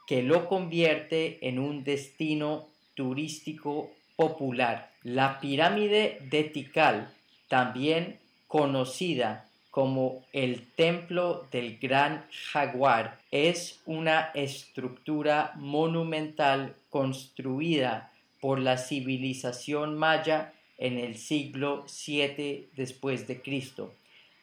que 0.07 0.21
lo 0.21 0.47
convierte 0.47 1.47
en 1.47 1.59
un 1.59 1.83
destino 1.83 2.67
turístico 2.93 3.91
popular. 4.15 4.91
La 5.03 5.39
pirámide 5.39 6.19
de 6.21 6.43
Tikal, 6.43 7.13
también 7.47 8.19
conocida 8.47 9.44
como 9.75 10.23
el 10.31 10.71
templo 10.71 11.49
del 11.51 11.79
gran 11.79 12.25
jaguar, 12.53 13.19
es 13.29 13.81
una 13.85 14.31
estructura 14.33 15.51
monumental 15.57 16.77
construida 16.89 18.09
por 18.39 18.59
la 18.59 18.77
civilización 18.77 19.97
maya 19.97 20.53
en 20.77 20.97
el 20.97 21.17
siglo 21.17 21.87
VII 22.07 22.69
después 22.73 23.27
de 23.27 23.41
Cristo. 23.41 23.93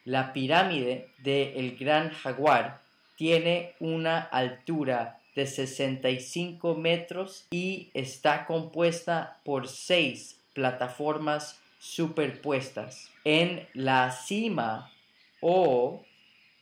La 0.05 0.33
pirámide 0.33 1.09
del 1.17 1.77
Gran 1.77 2.11
Jaguar 2.11 2.83
tiene 3.15 3.73
una 3.79 4.19
altura 4.19 5.19
de 5.33 5.47
65 5.47 6.75
metros 6.75 7.47
y 7.49 7.89
está 7.95 8.45
compuesta 8.45 9.39
por 9.43 9.67
seis 9.67 10.39
plataformas 10.53 11.59
superpuestas. 11.79 13.09
En 13.23 13.67
la 13.73 14.11
cima 14.11 14.91
o 15.43 16.03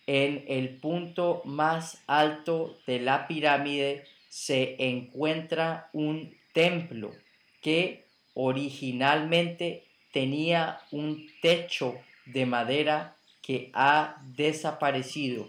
en 0.08 0.44
el 0.48 0.78
punto 0.78 1.44
más 1.46 2.02
alto 2.08 2.80
de 2.88 3.00
la 3.00 3.28
pirámide 3.28 4.04
se 4.28 4.76
encuentra 4.80 5.90
un 5.94 6.36
templo 6.54 7.12
que 7.62 8.06
originalmente 8.34 9.84
tenía 10.12 10.80
un 10.92 11.28
techo 11.42 11.96
de 12.26 12.46
madera 12.46 13.16
que 13.42 13.70
ha 13.74 14.18
desaparecido. 14.36 15.48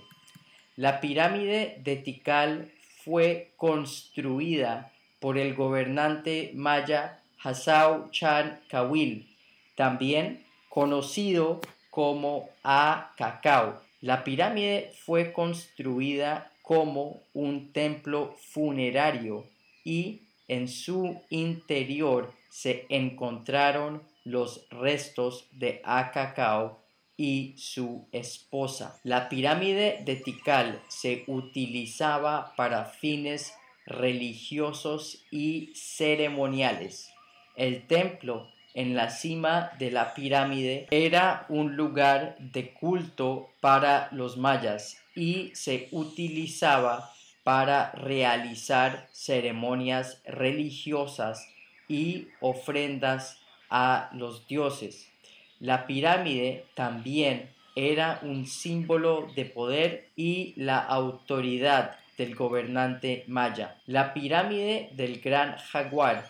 La 0.77 1.01
pirámide 1.01 1.79
de 1.83 1.97
Tikal 1.97 2.71
fue 3.05 3.53
construida 3.57 4.93
por 5.21 5.39
el 5.39 5.55
gobernante 5.55 6.53
maya 6.55 7.21
Hassau 7.43 8.11
Chan 8.11 8.61
Kawil, 8.69 9.29
también 9.75 10.45
conocido 10.69 11.61
como 11.93 12.49
A 12.65 13.13
Cacao. 13.19 13.79
La 14.01 14.25
pirámide 14.25 14.95
fue 15.05 15.31
construida 15.31 16.51
como 16.63 17.21
un 17.35 17.71
templo 17.71 18.35
funerario 18.41 19.45
y 19.85 20.23
en 20.49 20.69
su 20.69 21.21
interior 21.29 22.33
se 22.49 22.87
encontraron 22.89 24.03
los 24.25 24.67
restos 24.71 25.47
de 25.53 25.83
Acacao 25.85 26.81
y 27.19 27.55
su 27.59 28.07
esposa. 28.11 28.99
La 29.05 29.29
pirámide 29.29 30.01
de 30.07 30.17
Tikal 30.17 30.81
se 30.89 31.25
utilizaba 31.27 32.55
para 32.57 32.87
fines 32.87 33.53
religiosos 33.85 35.25
y 35.31 35.73
ceremoniales. 35.75 37.11
El 37.55 37.87
templo 37.87 38.49
en 38.75 38.95
la 38.95 39.11
cima 39.11 39.73
de 39.79 39.91
la 39.91 40.15
pirámide 40.15 40.87
era 40.91 41.47
un 41.49 41.77
lugar 41.77 42.37
de 42.39 42.73
culto 42.73 43.51
para 43.61 44.09
los 44.13 44.37
mayas 44.37 44.99
y 45.15 45.51
se 45.55 45.89
utilizaba 45.91 47.11
para 47.43 47.93
realizar 47.93 49.09
ceremonias 49.13 50.23
religiosas 50.25 51.49
y 51.89 52.29
ofrendas 52.41 53.39
a 53.69 54.11
los 54.13 54.47
dioses. 54.47 55.11
La 55.59 55.87
pirámide 55.87 56.65
también 56.75 57.51
era 57.75 58.21
un 58.23 58.47
símbolo 58.47 59.29
de 59.35 59.45
poder 59.45 60.09
y 60.17 60.55
la 60.57 60.79
autoridad 60.79 61.97
del 62.19 62.35
gobernante 62.35 63.25
maya. 63.27 63.77
La 63.87 64.13
pirámide 64.13 64.91
del 64.93 65.21
Gran 65.21 65.57
Jaguar 65.57 66.29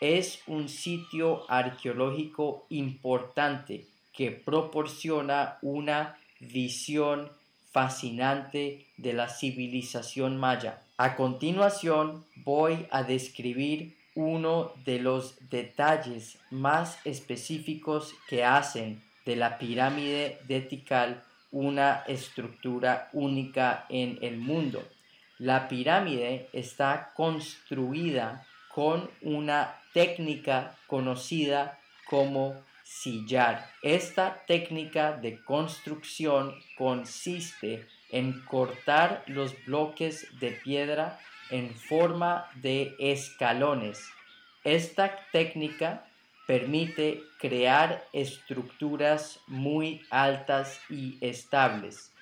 es 0.00 0.42
un 0.46 0.68
sitio 0.68 1.50
arqueológico 1.50 2.66
importante 2.70 3.86
que 4.12 4.30
proporciona 4.30 5.58
una 5.62 6.16
visión 6.40 7.30
fascinante 7.70 8.86
de 8.96 9.12
la 9.12 9.28
civilización 9.28 10.36
maya. 10.36 10.82
A 10.96 11.16
continuación 11.16 12.24
voy 12.36 12.86
a 12.90 13.02
describir 13.02 13.96
uno 14.14 14.72
de 14.84 15.00
los 15.00 15.36
detalles 15.50 16.38
más 16.50 16.98
específicos 17.04 18.14
que 18.28 18.44
hacen 18.44 19.02
de 19.26 19.36
la 19.36 19.58
pirámide 19.58 20.38
de 20.46 20.60
Tikal 20.60 21.24
una 21.50 22.04
estructura 22.06 23.08
única 23.12 23.86
en 23.88 24.18
el 24.22 24.38
mundo. 24.38 24.82
La 25.38 25.68
pirámide 25.68 26.48
está 26.52 27.12
construida 27.14 28.46
con 28.74 29.08
una 29.22 29.76
técnica 29.92 30.76
conocida 30.88 31.78
como 32.06 32.60
sillar. 32.82 33.70
Esta 33.82 34.42
técnica 34.46 35.12
de 35.12 35.42
construcción 35.44 36.54
consiste 36.76 37.86
en 38.10 38.44
cortar 38.44 39.22
los 39.26 39.54
bloques 39.64 40.26
de 40.40 40.50
piedra 40.50 41.20
en 41.50 41.72
forma 41.74 42.50
de 42.56 42.96
escalones. 42.98 44.08
Esta 44.64 45.20
técnica 45.30 46.06
permite 46.48 47.22
crear 47.38 48.04
estructuras 48.12 49.38
muy 49.46 50.02
altas 50.10 50.80
y 50.90 51.16
estables. 51.20 52.12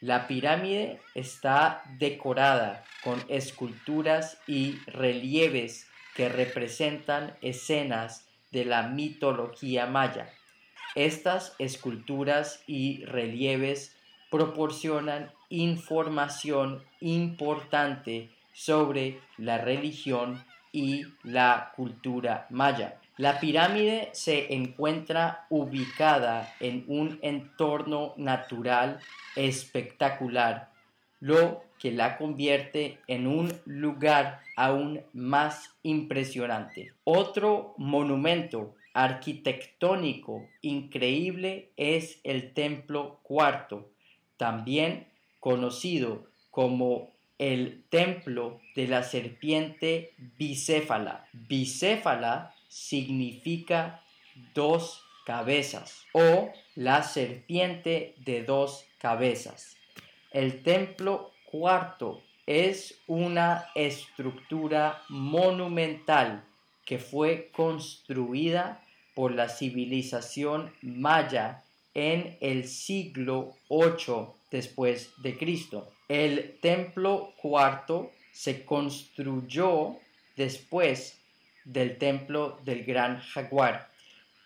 La 0.00 0.26
pirámide 0.26 1.00
está 1.14 1.82
decorada 1.98 2.84
con 3.02 3.24
esculturas 3.28 4.38
y 4.46 4.78
relieves 4.86 5.88
que 6.14 6.28
representan 6.28 7.36
escenas 7.42 8.26
de 8.50 8.64
la 8.64 8.84
mitología 8.84 9.86
maya. 9.86 10.32
Estas 10.94 11.56
esculturas 11.58 12.62
y 12.66 13.04
relieves 13.04 13.96
proporcionan 14.30 15.32
información 15.48 16.82
importante 17.00 18.30
sobre 18.52 19.20
la 19.36 19.58
religión 19.58 20.44
y 20.72 21.04
la 21.22 21.72
cultura 21.76 22.46
maya. 22.50 22.98
La 23.16 23.38
pirámide 23.38 24.10
se 24.12 24.54
encuentra 24.54 25.46
ubicada 25.48 26.52
en 26.58 26.84
un 26.88 27.20
entorno 27.22 28.12
natural 28.16 28.98
espectacular, 29.36 30.70
lo 31.24 31.64
que 31.78 31.90
la 31.90 32.18
convierte 32.18 32.98
en 33.06 33.26
un 33.26 33.50
lugar 33.64 34.42
aún 34.56 35.00
más 35.14 35.74
impresionante. 35.82 36.92
Otro 37.04 37.72
monumento 37.78 38.74
arquitectónico 38.92 40.46
increíble 40.60 41.70
es 41.78 42.20
el 42.24 42.52
templo 42.52 43.20
cuarto, 43.22 43.88
también 44.36 45.06
conocido 45.40 46.26
como 46.50 47.14
el 47.38 47.84
templo 47.88 48.60
de 48.76 48.86
la 48.86 49.02
serpiente 49.02 50.12
bicéfala. 50.36 51.26
Bicéfala 51.32 52.54
significa 52.68 54.02
dos 54.54 55.02
cabezas 55.24 56.04
o 56.12 56.50
la 56.74 57.02
serpiente 57.02 58.14
de 58.18 58.42
dos 58.42 58.84
cabezas. 58.98 59.78
El 60.34 60.64
templo 60.64 61.30
cuarto 61.44 62.20
es 62.44 62.98
una 63.06 63.66
estructura 63.76 65.00
monumental 65.08 66.44
que 66.84 66.98
fue 66.98 67.50
construida 67.52 68.82
por 69.14 69.32
la 69.32 69.48
civilización 69.48 70.72
maya 70.82 71.62
en 71.94 72.36
el 72.40 72.66
siglo 72.66 73.54
8 73.68 74.34
después 74.50 75.12
de 75.22 75.38
Cristo. 75.38 75.92
El 76.08 76.58
templo 76.60 77.32
cuarto 77.40 78.10
se 78.32 78.64
construyó 78.64 80.00
después 80.36 81.16
del 81.64 81.96
templo 81.96 82.58
del 82.64 82.82
gran 82.84 83.20
jaguar, 83.20 83.88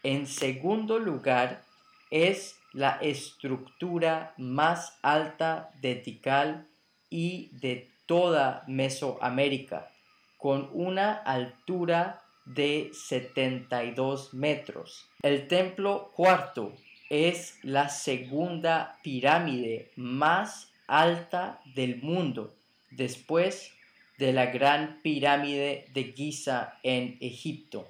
En 0.03 0.27
segundo 0.27 0.99
lugar, 0.99 1.65
es 2.11 2.57
la 2.73 2.99
estructura 3.03 4.35
más 4.39 4.99
alta 5.03 5.71
de 5.81 5.97
Tikal 5.97 6.67
y 7.11 7.51
de 7.53 7.91
toda 8.07 8.65
Mesoamérica, 8.67 9.91
con 10.39 10.71
una 10.73 11.13
altura 11.13 12.23
de 12.45 12.91
72 12.93 14.35
metros. 14.35 15.07
El 15.23 15.47
templo 15.49 16.11
cuarto 16.15 16.73
es 17.11 17.59
la 17.63 17.89
segunda 17.89 18.99
pirámide 19.03 19.91
más 19.97 20.73
alta 20.87 21.61
del 21.75 22.03
mundo, 22.03 22.55
después 22.91 23.73
de 24.19 24.33
la 24.33 24.47
gran 24.47 25.01
pirámide 25.03 25.87
de 25.93 26.13
Giza 26.13 26.79
en 26.83 27.19
Egipto. 27.21 27.89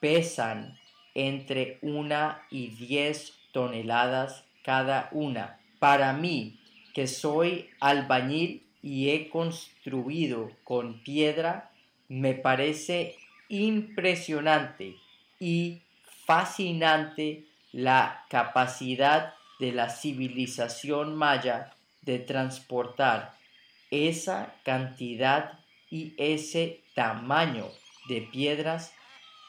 pesan 0.00 0.78
entre 1.14 1.78
una 1.80 2.42
y 2.50 2.66
diez 2.76 3.38
toneladas 3.52 4.44
cada 4.62 5.08
una. 5.12 5.58
Para 5.78 6.12
mí, 6.12 6.60
que 6.92 7.06
soy 7.06 7.70
albañil 7.80 8.66
y 8.82 9.08
he 9.08 9.30
construido 9.30 10.50
con 10.62 11.02
piedra, 11.02 11.70
me 12.08 12.34
parece 12.34 13.16
impresionante 13.48 14.94
y 15.40 15.80
fascinante 16.26 17.46
la 17.72 18.26
capacidad 18.28 19.36
de 19.62 19.70
la 19.70 19.90
civilización 19.90 21.14
maya 21.14 21.72
de 22.00 22.18
transportar 22.18 23.32
esa 23.92 24.56
cantidad 24.64 25.60
y 25.88 26.14
ese 26.16 26.80
tamaño 26.96 27.68
de 28.08 28.22
piedras 28.22 28.92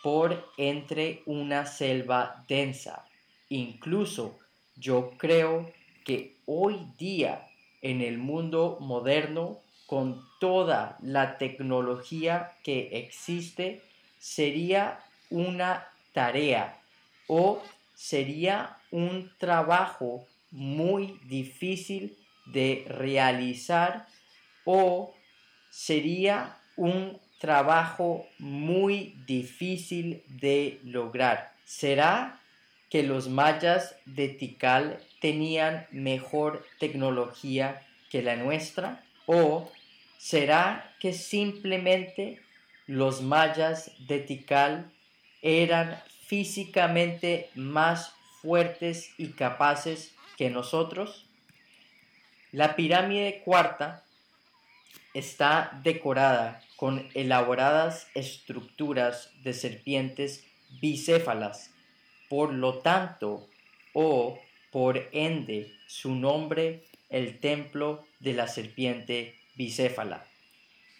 por 0.03 0.47
entre 0.57 1.23
una 1.25 1.65
selva 1.65 2.45
densa. 2.47 3.05
Incluso 3.49 4.37
yo 4.75 5.13
creo 5.17 5.73
que 6.05 6.35
hoy 6.45 6.85
día 6.99 7.47
en 7.81 8.01
el 8.01 8.19
mundo 8.19 8.77
moderno, 8.81 9.61
con 9.87 10.23
toda 10.39 10.95
la 11.01 11.39
tecnología 11.39 12.51
que 12.63 12.99
existe, 12.99 13.81
sería 14.19 14.99
una 15.31 15.87
tarea 16.13 16.79
o 17.25 17.63
sería 17.93 18.77
un 18.91 19.31
trabajo 19.37 20.27
muy 20.51 21.19
difícil 21.25 22.17
de 22.45 22.85
realizar 22.87 24.07
o 24.65 25.13
sería 25.69 26.57
un 26.75 27.19
trabajo 27.39 28.27
muy 28.39 29.15
difícil 29.25 30.23
de 30.27 30.79
lograr. 30.83 31.53
¿Será 31.65 32.39
que 32.89 33.03
los 33.03 33.27
mayas 33.27 33.95
de 34.05 34.29
Tikal 34.29 34.99
tenían 35.19 35.87
mejor 35.91 36.65
tecnología 36.79 37.81
que 38.09 38.21
la 38.21 38.35
nuestra? 38.35 39.03
¿O 39.25 39.71
será 40.17 40.93
que 40.99 41.11
simplemente 41.13 42.39
los 42.85 43.21
mayas 43.21 43.91
de 44.07 44.19
Tikal 44.19 44.91
eran 45.41 46.01
físicamente 46.33 47.51
más 47.53 48.11
fuertes 48.41 49.11
y 49.19 49.33
capaces 49.33 50.15
que 50.35 50.49
nosotros? 50.49 51.27
La 52.51 52.75
pirámide 52.75 53.43
cuarta 53.45 54.03
está 55.13 55.79
decorada 55.83 56.63
con 56.75 57.07
elaboradas 57.13 58.07
estructuras 58.15 59.29
de 59.43 59.53
serpientes 59.53 60.43
bicéfalas. 60.81 61.69
Por 62.29 62.51
lo 62.51 62.79
tanto, 62.79 63.47
o 63.93 64.39
por 64.71 65.07
ende, 65.11 65.71
su 65.85 66.15
nombre, 66.15 66.83
el 67.11 67.39
templo 67.39 68.03
de 68.19 68.33
la 68.33 68.47
serpiente 68.47 69.35
bicéfala. 69.53 70.25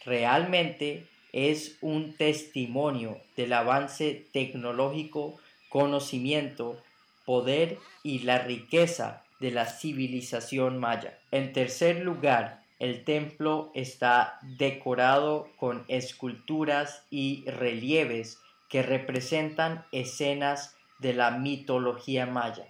Realmente 0.05 1.07
es 1.33 1.77
un 1.81 2.15
testimonio 2.15 3.17
del 3.35 3.53
avance 3.53 4.25
tecnológico, 4.31 5.39
conocimiento, 5.67 6.79
poder 7.25 7.79
y 8.03 8.19
la 8.19 8.37
riqueza 8.37 9.23
de 9.39 9.51
la 9.51 9.65
civilización 9.65 10.77
maya. 10.77 11.19
En 11.31 11.51
tercer 11.51 11.99
lugar, 12.05 12.63
el 12.79 13.03
templo 13.03 13.71
está 13.73 14.39
decorado 14.41 15.49
con 15.57 15.85
esculturas 15.87 17.03
y 17.09 17.43
relieves 17.45 18.39
que 18.69 18.83
representan 18.83 19.85
escenas 19.91 20.75
de 20.99 21.13
la 21.13 21.31
mitología 21.31 22.25
maya. 22.25 22.65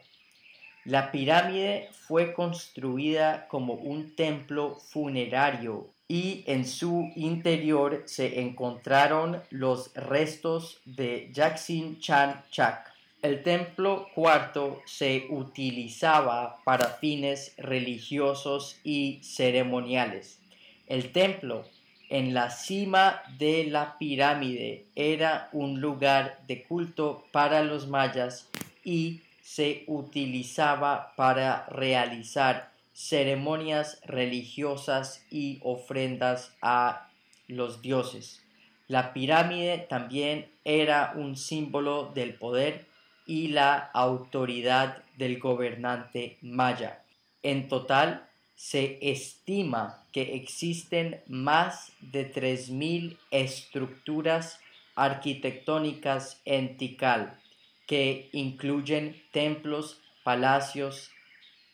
La 0.85 1.11
pirámide 1.11 1.89
fue 2.07 2.33
construida 2.33 3.47
como 3.47 3.73
un 3.73 4.15
templo 4.15 4.75
funerario 4.75 5.87
y 6.13 6.43
en 6.45 6.67
su 6.67 7.11
interior 7.15 8.03
se 8.05 8.39
encontraron 8.39 9.41
los 9.49 9.91
restos 9.95 10.79
de 10.85 11.31
Jaksin 11.33 11.99
Chan 11.99 12.43
Chak. 12.51 12.93
El 13.23 13.41
templo 13.41 14.05
cuarto 14.13 14.83
se 14.85 15.25
utilizaba 15.31 16.59
para 16.65 16.85
fines 16.85 17.55
religiosos 17.57 18.79
y 18.83 19.21
ceremoniales. 19.23 20.37
El 20.85 21.11
templo 21.11 21.65
en 22.09 22.35
la 22.35 22.51
cima 22.51 23.23
de 23.39 23.63
la 23.63 23.97
pirámide 23.97 24.85
era 24.93 25.49
un 25.51 25.81
lugar 25.81 26.41
de 26.47 26.61
culto 26.61 27.25
para 27.31 27.63
los 27.63 27.87
mayas 27.87 28.47
y 28.83 29.21
se 29.41 29.83
utilizaba 29.87 31.15
para 31.15 31.65
realizar 31.69 32.72
ceremonias 32.93 33.99
religiosas 34.05 35.25
y 35.29 35.59
ofrendas 35.63 36.55
a 36.61 37.09
los 37.47 37.81
dioses. 37.81 38.41
La 38.87 39.13
pirámide 39.13 39.79
también 39.89 40.51
era 40.63 41.13
un 41.15 41.35
símbolo 41.35 42.11
del 42.13 42.35
poder 42.35 42.85
y 43.25 43.47
la 43.47 43.77
autoridad 43.93 45.03
del 45.17 45.39
gobernante 45.39 46.37
maya. 46.41 47.03
En 47.41 47.67
total, 47.67 48.29
se 48.55 48.99
estima 49.01 50.05
que 50.11 50.35
existen 50.35 51.21
más 51.27 51.91
de 51.99 52.31
3.000 52.31 53.17
estructuras 53.31 54.59
arquitectónicas 54.95 56.41
en 56.45 56.77
Tikal, 56.77 57.39
que 57.87 58.29
incluyen 58.31 59.21
templos, 59.31 60.01
palacios, 60.23 61.09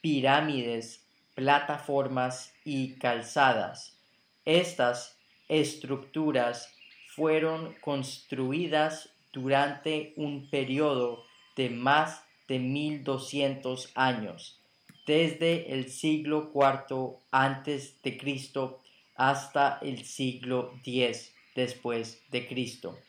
pirámides, 0.02 1.06
plataformas 1.40 2.54
y 2.66 2.96
calzadas. 2.96 3.98
Estas 4.44 5.18
estructuras 5.48 6.76
fueron 7.16 7.76
construidas 7.80 9.10
durante 9.32 10.12
un 10.18 10.50
periodo 10.50 11.24
de 11.56 11.70
más 11.70 12.26
de 12.50 12.60
1200 12.60 13.90
años, 13.96 14.60
desde 15.08 15.72
el 15.72 15.90
siglo 15.90 16.52
IV 16.54 17.20
antes 17.32 18.02
de 18.02 18.18
Cristo 18.18 18.82
hasta 19.16 19.80
el 19.82 20.04
siglo 20.04 20.74
X 20.84 21.34
después 21.56 22.22
de 22.32 22.50
Cristo. 22.50 23.00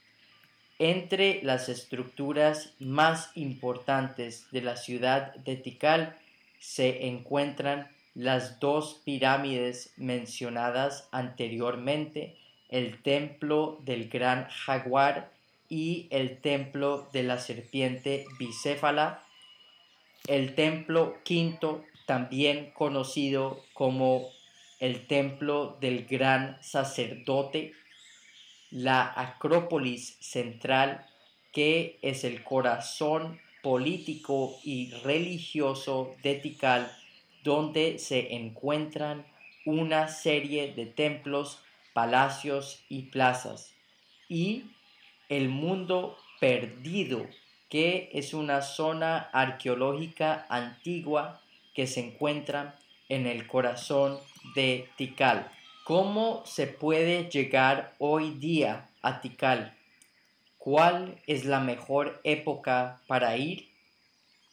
Entre 0.79 1.43
las 1.43 1.69
estructuras 1.69 2.75
más 2.79 3.33
importantes 3.35 4.49
de 4.53 4.63
la 4.63 4.77
ciudad 4.77 5.35
de 5.35 5.57
Tikal 5.57 6.17
se 6.61 7.09
encuentran 7.09 7.89
las 8.15 8.61
dos 8.61 9.01
pirámides 9.05 9.93
mencionadas 9.97 11.09
anteriormente, 11.13 12.37
el 12.69 13.03
templo 13.03 13.79
del 13.85 14.09
gran 14.09 14.49
jaguar 14.49 15.33
y 15.69 16.09
el 16.11 16.41
templo 16.41 17.09
de 17.13 17.23
la 17.23 17.39
serpiente 17.39 18.27
bicéfala, 18.39 19.23
el 20.27 20.55
templo 20.55 21.17
quinto, 21.25 21.85
también 22.07 22.73
conocido 22.73 23.63
como 23.73 24.29
el 24.81 25.07
templo 25.07 25.77
del 25.81 26.07
gran 26.07 26.59
sacerdote, 26.63 27.73
la 28.71 29.13
Acrópolis 29.17 30.17
Central, 30.21 31.07
que 31.53 31.99
es 32.03 32.25
el 32.25 32.43
corazón 32.43 33.41
político 33.63 34.59
y 34.65 34.91
religioso 35.05 36.15
de 36.23 36.37
Tikal, 36.37 36.91
donde 37.43 37.99
se 37.99 38.35
encuentran 38.35 39.27
una 39.65 40.09
serie 40.09 40.73
de 40.73 40.87
templos, 40.87 41.63
palacios 41.93 42.85
y 42.89 43.03
plazas, 43.03 43.75
y 44.29 44.65
el 45.29 45.49
mundo 45.49 46.17
perdido 46.41 47.27
que 47.69 48.11
es 48.13 48.35
una 48.35 48.63
zona 48.63 49.31
arqueológica 49.33 50.45
antigua 50.49 51.41
que 51.73 51.87
se 51.87 52.01
encuentra 52.01 52.79
en 53.09 53.27
el 53.27 53.47
corazón 53.47 54.19
de 54.55 54.89
Tikal. 54.97 55.51
¿Cómo 55.85 56.43
se 56.45 56.67
puede 56.67 57.31
llegar 57.31 57.95
hoy 57.99 58.31
día 58.31 58.89
a 59.03 59.21
Tikal? 59.21 59.77
¿Cuál 60.59 61.17
es 61.27 61.45
la 61.45 61.61
mejor 61.61 62.21
época 62.25 63.01
para 63.07 63.37
ir? 63.37 63.69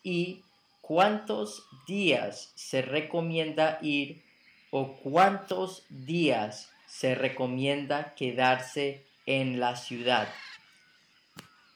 ¿Y 0.04 0.44
cuántos 0.88 1.68
días 1.86 2.54
se 2.56 2.82
recomienda 2.82 3.78
ir 3.82 4.24
o 4.72 4.96
cuántos 4.96 5.84
días 5.90 6.72
se 6.88 7.14
recomienda 7.14 8.16
quedarse 8.16 9.06
en 9.26 9.60
la 9.60 9.76
ciudad? 9.76 10.30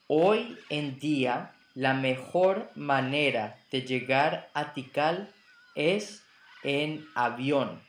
Hoy 0.07 0.57
en 0.69 0.97
día 0.97 1.51
la 1.75 1.93
mejor 1.93 2.71
manera 2.75 3.59
de 3.69 3.81
llegar 3.81 4.49
a 4.53 4.73
Tikal 4.73 5.33
es 5.75 6.23
en 6.63 7.05
avión. 7.13 7.83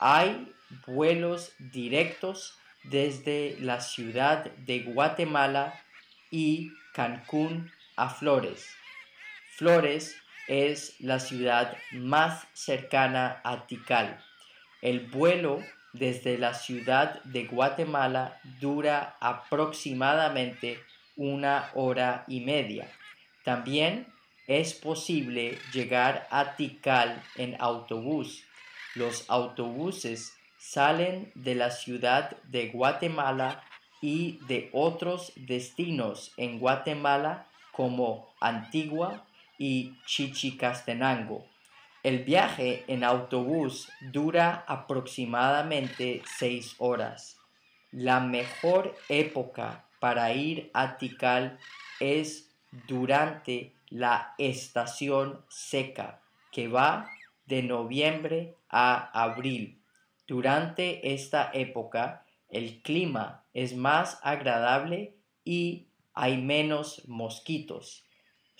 Hay 0.00 0.52
vuelos 0.84 1.52
directos 1.58 2.58
desde 2.82 3.56
la 3.60 3.80
ciudad 3.80 4.50
de 4.56 4.80
Guatemala 4.80 5.80
y 6.28 6.72
Cancún 6.92 7.70
a 7.94 8.10
Flores. 8.10 8.66
Flores 9.56 10.16
es 10.50 10.96
la 10.98 11.20
ciudad 11.20 11.76
más 11.92 12.44
cercana 12.54 13.40
a 13.44 13.68
Tikal. 13.68 14.20
El 14.82 15.06
vuelo 15.06 15.62
desde 15.92 16.38
la 16.38 16.54
ciudad 16.54 17.22
de 17.22 17.44
Guatemala 17.44 18.40
dura 18.60 19.16
aproximadamente 19.20 20.80
una 21.14 21.70
hora 21.74 22.24
y 22.26 22.40
media. 22.40 22.90
También 23.44 24.08
es 24.48 24.74
posible 24.74 25.56
llegar 25.72 26.26
a 26.32 26.56
Tikal 26.56 27.22
en 27.36 27.56
autobús. 27.60 28.42
Los 28.96 29.30
autobuses 29.30 30.36
salen 30.58 31.30
de 31.36 31.54
la 31.54 31.70
ciudad 31.70 32.36
de 32.42 32.70
Guatemala 32.70 33.62
y 34.02 34.40
de 34.48 34.68
otros 34.72 35.32
destinos 35.36 36.32
en 36.36 36.58
Guatemala 36.58 37.46
como 37.70 38.34
Antigua 38.40 39.24
y 39.60 39.92
Chichicastenango. 40.06 41.46
El 42.02 42.24
viaje 42.24 42.82
en 42.88 43.04
autobús 43.04 43.90
dura 44.00 44.64
aproximadamente 44.66 46.22
seis 46.24 46.74
horas. 46.78 47.36
La 47.92 48.20
mejor 48.20 48.96
época 49.10 49.84
para 50.00 50.32
ir 50.32 50.70
a 50.72 50.96
Tikal 50.96 51.58
es 52.00 52.50
durante 52.88 53.74
la 53.90 54.34
estación 54.38 55.44
seca 55.50 56.22
que 56.52 56.68
va 56.68 57.10
de 57.44 57.62
noviembre 57.62 58.54
a 58.70 59.10
abril. 59.12 59.82
Durante 60.26 61.12
esta 61.12 61.50
época 61.52 62.24
el 62.48 62.80
clima 62.80 63.44
es 63.52 63.76
más 63.76 64.18
agradable 64.22 65.16
y 65.44 65.88
hay 66.14 66.40
menos 66.40 67.02
mosquitos. 67.06 68.06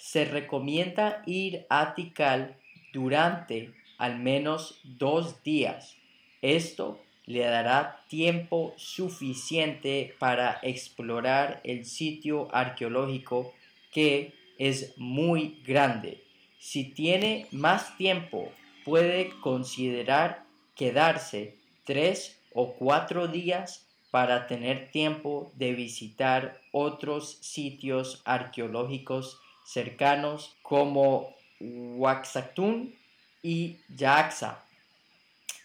Se 0.00 0.24
recomienda 0.24 1.22
ir 1.26 1.66
a 1.68 1.94
Tikal 1.94 2.56
durante 2.90 3.74
al 3.98 4.18
menos 4.18 4.80
dos 4.82 5.42
días. 5.44 5.94
Esto 6.40 6.98
le 7.26 7.40
dará 7.40 8.02
tiempo 8.08 8.72
suficiente 8.78 10.14
para 10.18 10.58
explorar 10.62 11.60
el 11.64 11.84
sitio 11.84 12.48
arqueológico 12.50 13.52
que 13.92 14.32
es 14.58 14.94
muy 14.96 15.60
grande. 15.66 16.24
Si 16.58 16.84
tiene 16.84 17.46
más 17.50 17.94
tiempo, 17.98 18.50
puede 18.86 19.30
considerar 19.40 20.44
quedarse 20.74 21.58
tres 21.84 22.40
o 22.54 22.72
cuatro 22.72 23.28
días 23.28 23.86
para 24.10 24.46
tener 24.46 24.90
tiempo 24.90 25.52
de 25.56 25.74
visitar 25.74 26.58
otros 26.72 27.36
sitios 27.42 28.22
arqueológicos 28.24 29.38
cercanos 29.72 30.56
como 30.62 31.36
Waxatún 31.60 32.94
y 33.42 33.78
Yaxa. 33.88 34.64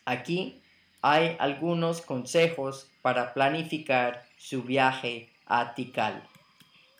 Aquí 0.05 0.61
hay 1.01 1.35
algunos 1.39 2.01
consejos 2.01 2.91
para 3.01 3.33
planificar 3.33 4.25
su 4.37 4.63
viaje 4.63 5.29
a 5.47 5.73
Tikal. 5.73 6.23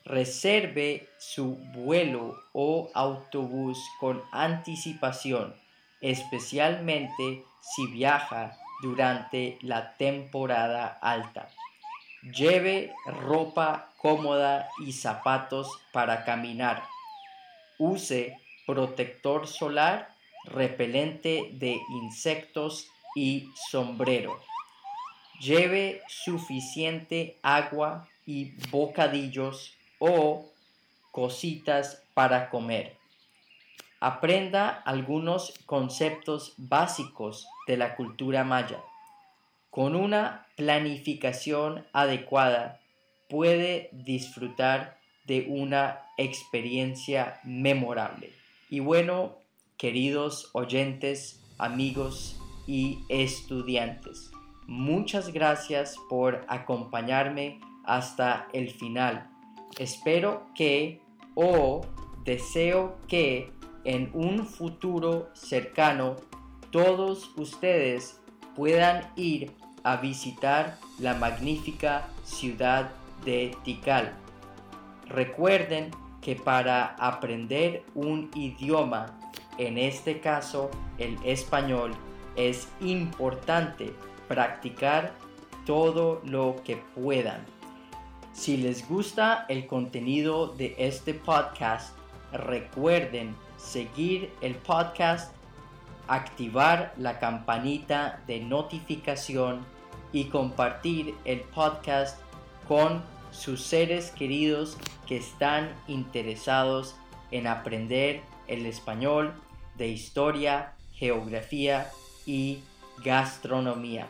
Reserve 0.06 1.08
su 1.20 1.56
vuelo 1.74 2.40
o 2.54 2.90
autobús 2.94 3.78
con 4.00 4.24
anticipación, 4.32 5.56
especialmente 6.02 7.44
si 7.62 7.88
viaja 7.88 8.58
durante 8.82 9.58
la 9.62 9.94
temporada 9.94 11.00
alta. 11.02 11.50
Lleve 12.22 12.94
ropa 13.06 13.90
cómoda 13.98 14.70
y 14.80 14.92
zapatos 14.92 15.68
para 15.92 16.24
caminar. 16.24 16.95
Use 17.78 18.38
protector 18.66 19.48
solar, 19.48 20.16
repelente 20.46 21.50
de 21.54 21.80
insectos 21.90 22.88
y 23.16 23.50
sombrero. 23.70 24.40
Lleve 25.40 26.02
suficiente 26.08 27.38
agua 27.42 28.08
y 28.26 28.52
bocadillos 28.70 29.74
o 30.00 30.46
cositas 31.12 32.04
para 32.14 32.50
comer. 32.50 32.96
Aprenda 34.00 34.70
algunos 34.70 35.54
conceptos 35.66 36.54
básicos 36.58 37.48
de 37.68 37.78
la 37.78 37.96
cultura 37.96 38.44
maya. 38.44 38.84
Con 39.70 39.96
una 39.96 40.48
planificación 40.56 41.86
adecuada 41.92 42.80
puede 43.30 43.90
disfrutar 43.92 44.98
de 45.26 45.48
una 45.50 46.05
experiencia 46.18 47.40
memorable. 47.44 48.32
Y 48.70 48.80
bueno, 48.80 49.38
queridos 49.78 50.50
oyentes, 50.54 51.42
amigos 51.58 52.40
y 52.68 53.00
estudiantes, 53.10 54.32
muchas 54.68 55.32
gracias 55.32 55.96
por 56.10 56.46
acompañarme 56.48 57.60
hasta 57.86 58.48
el 58.54 58.72
final 58.72 59.30
Espero 59.78 60.48
que 60.56 61.02
o 61.34 61.82
deseo 62.24 62.96
que 63.10 63.52
en 63.84 64.10
un 64.14 64.46
futuro 64.46 65.30
cercano 65.34 66.16
todos 66.72 67.32
ustedes 67.36 68.22
puedan 68.56 69.12
ir 69.18 69.52
a 69.84 69.98
visitar 69.98 70.78
la 70.98 71.14
magnífica 71.14 72.08
ciudad 72.24 72.92
de 73.26 73.56
Tikal. 73.64 74.14
Recuerden 75.08 75.92
que 76.26 76.36
para 76.36 76.96
aprender 76.98 77.84
un 77.94 78.32
idioma, 78.34 79.06
en 79.60 79.78
este 79.78 80.20
caso 80.20 80.72
el 80.98 81.20
español, 81.24 81.92
es 82.36 82.68
importante 82.80 83.94
practicar 84.28 85.14
todo 85.68 86.24
lo 86.26 86.56
que 86.64 86.78
puedan. 86.96 87.46
Si 88.34 88.58
les 88.58 88.90
gusta 88.90 89.46
el 89.50 89.68
contenido 89.68 90.48
de 90.48 90.74
este 90.80 91.14
podcast, 91.14 91.96
recuerden 92.34 93.36
seguir 93.58 94.34
el 94.42 94.56
podcast, 94.56 95.32
activar 96.08 96.96
la 96.98 97.20
campanita 97.20 98.24
de 98.26 98.40
notificación 98.40 99.64
y 100.12 100.24
compartir 100.26 101.14
el 101.24 101.42
podcast 101.42 102.20
con 102.68 103.04
sus 103.36 103.62
seres 103.62 104.12
queridos 104.12 104.78
que 105.08 105.18
están 105.18 105.70
interesados 105.88 106.96
en 107.32 107.48
aprender 107.48 108.22
el 108.48 108.66
español 108.66 109.34
de 109.78 109.90
historia, 109.90 110.74
geografía 110.94 111.92
y 112.26 112.64
gastronomía 113.04 114.08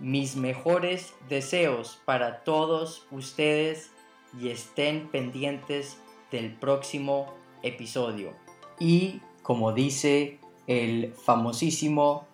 mis 0.00 0.34
mejores 0.34 1.12
deseos 1.28 2.00
para 2.04 2.42
todos 2.42 3.06
ustedes 3.10 3.90
y 4.40 4.48
estén 4.48 5.08
pendientes 5.08 5.98
del 6.30 6.54
próximo 6.54 7.34
episodio. 7.62 8.32
Y 8.78 9.20
como 9.42 9.72
dice 9.72 10.38
el 10.66 11.12
famosísimo 11.12 12.26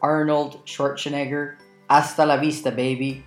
Arnold 0.00 0.64
Schwarzenegger, 0.64 1.58
hasta 1.88 2.24
la 2.24 2.38
vista 2.38 2.70
baby. 2.70 3.22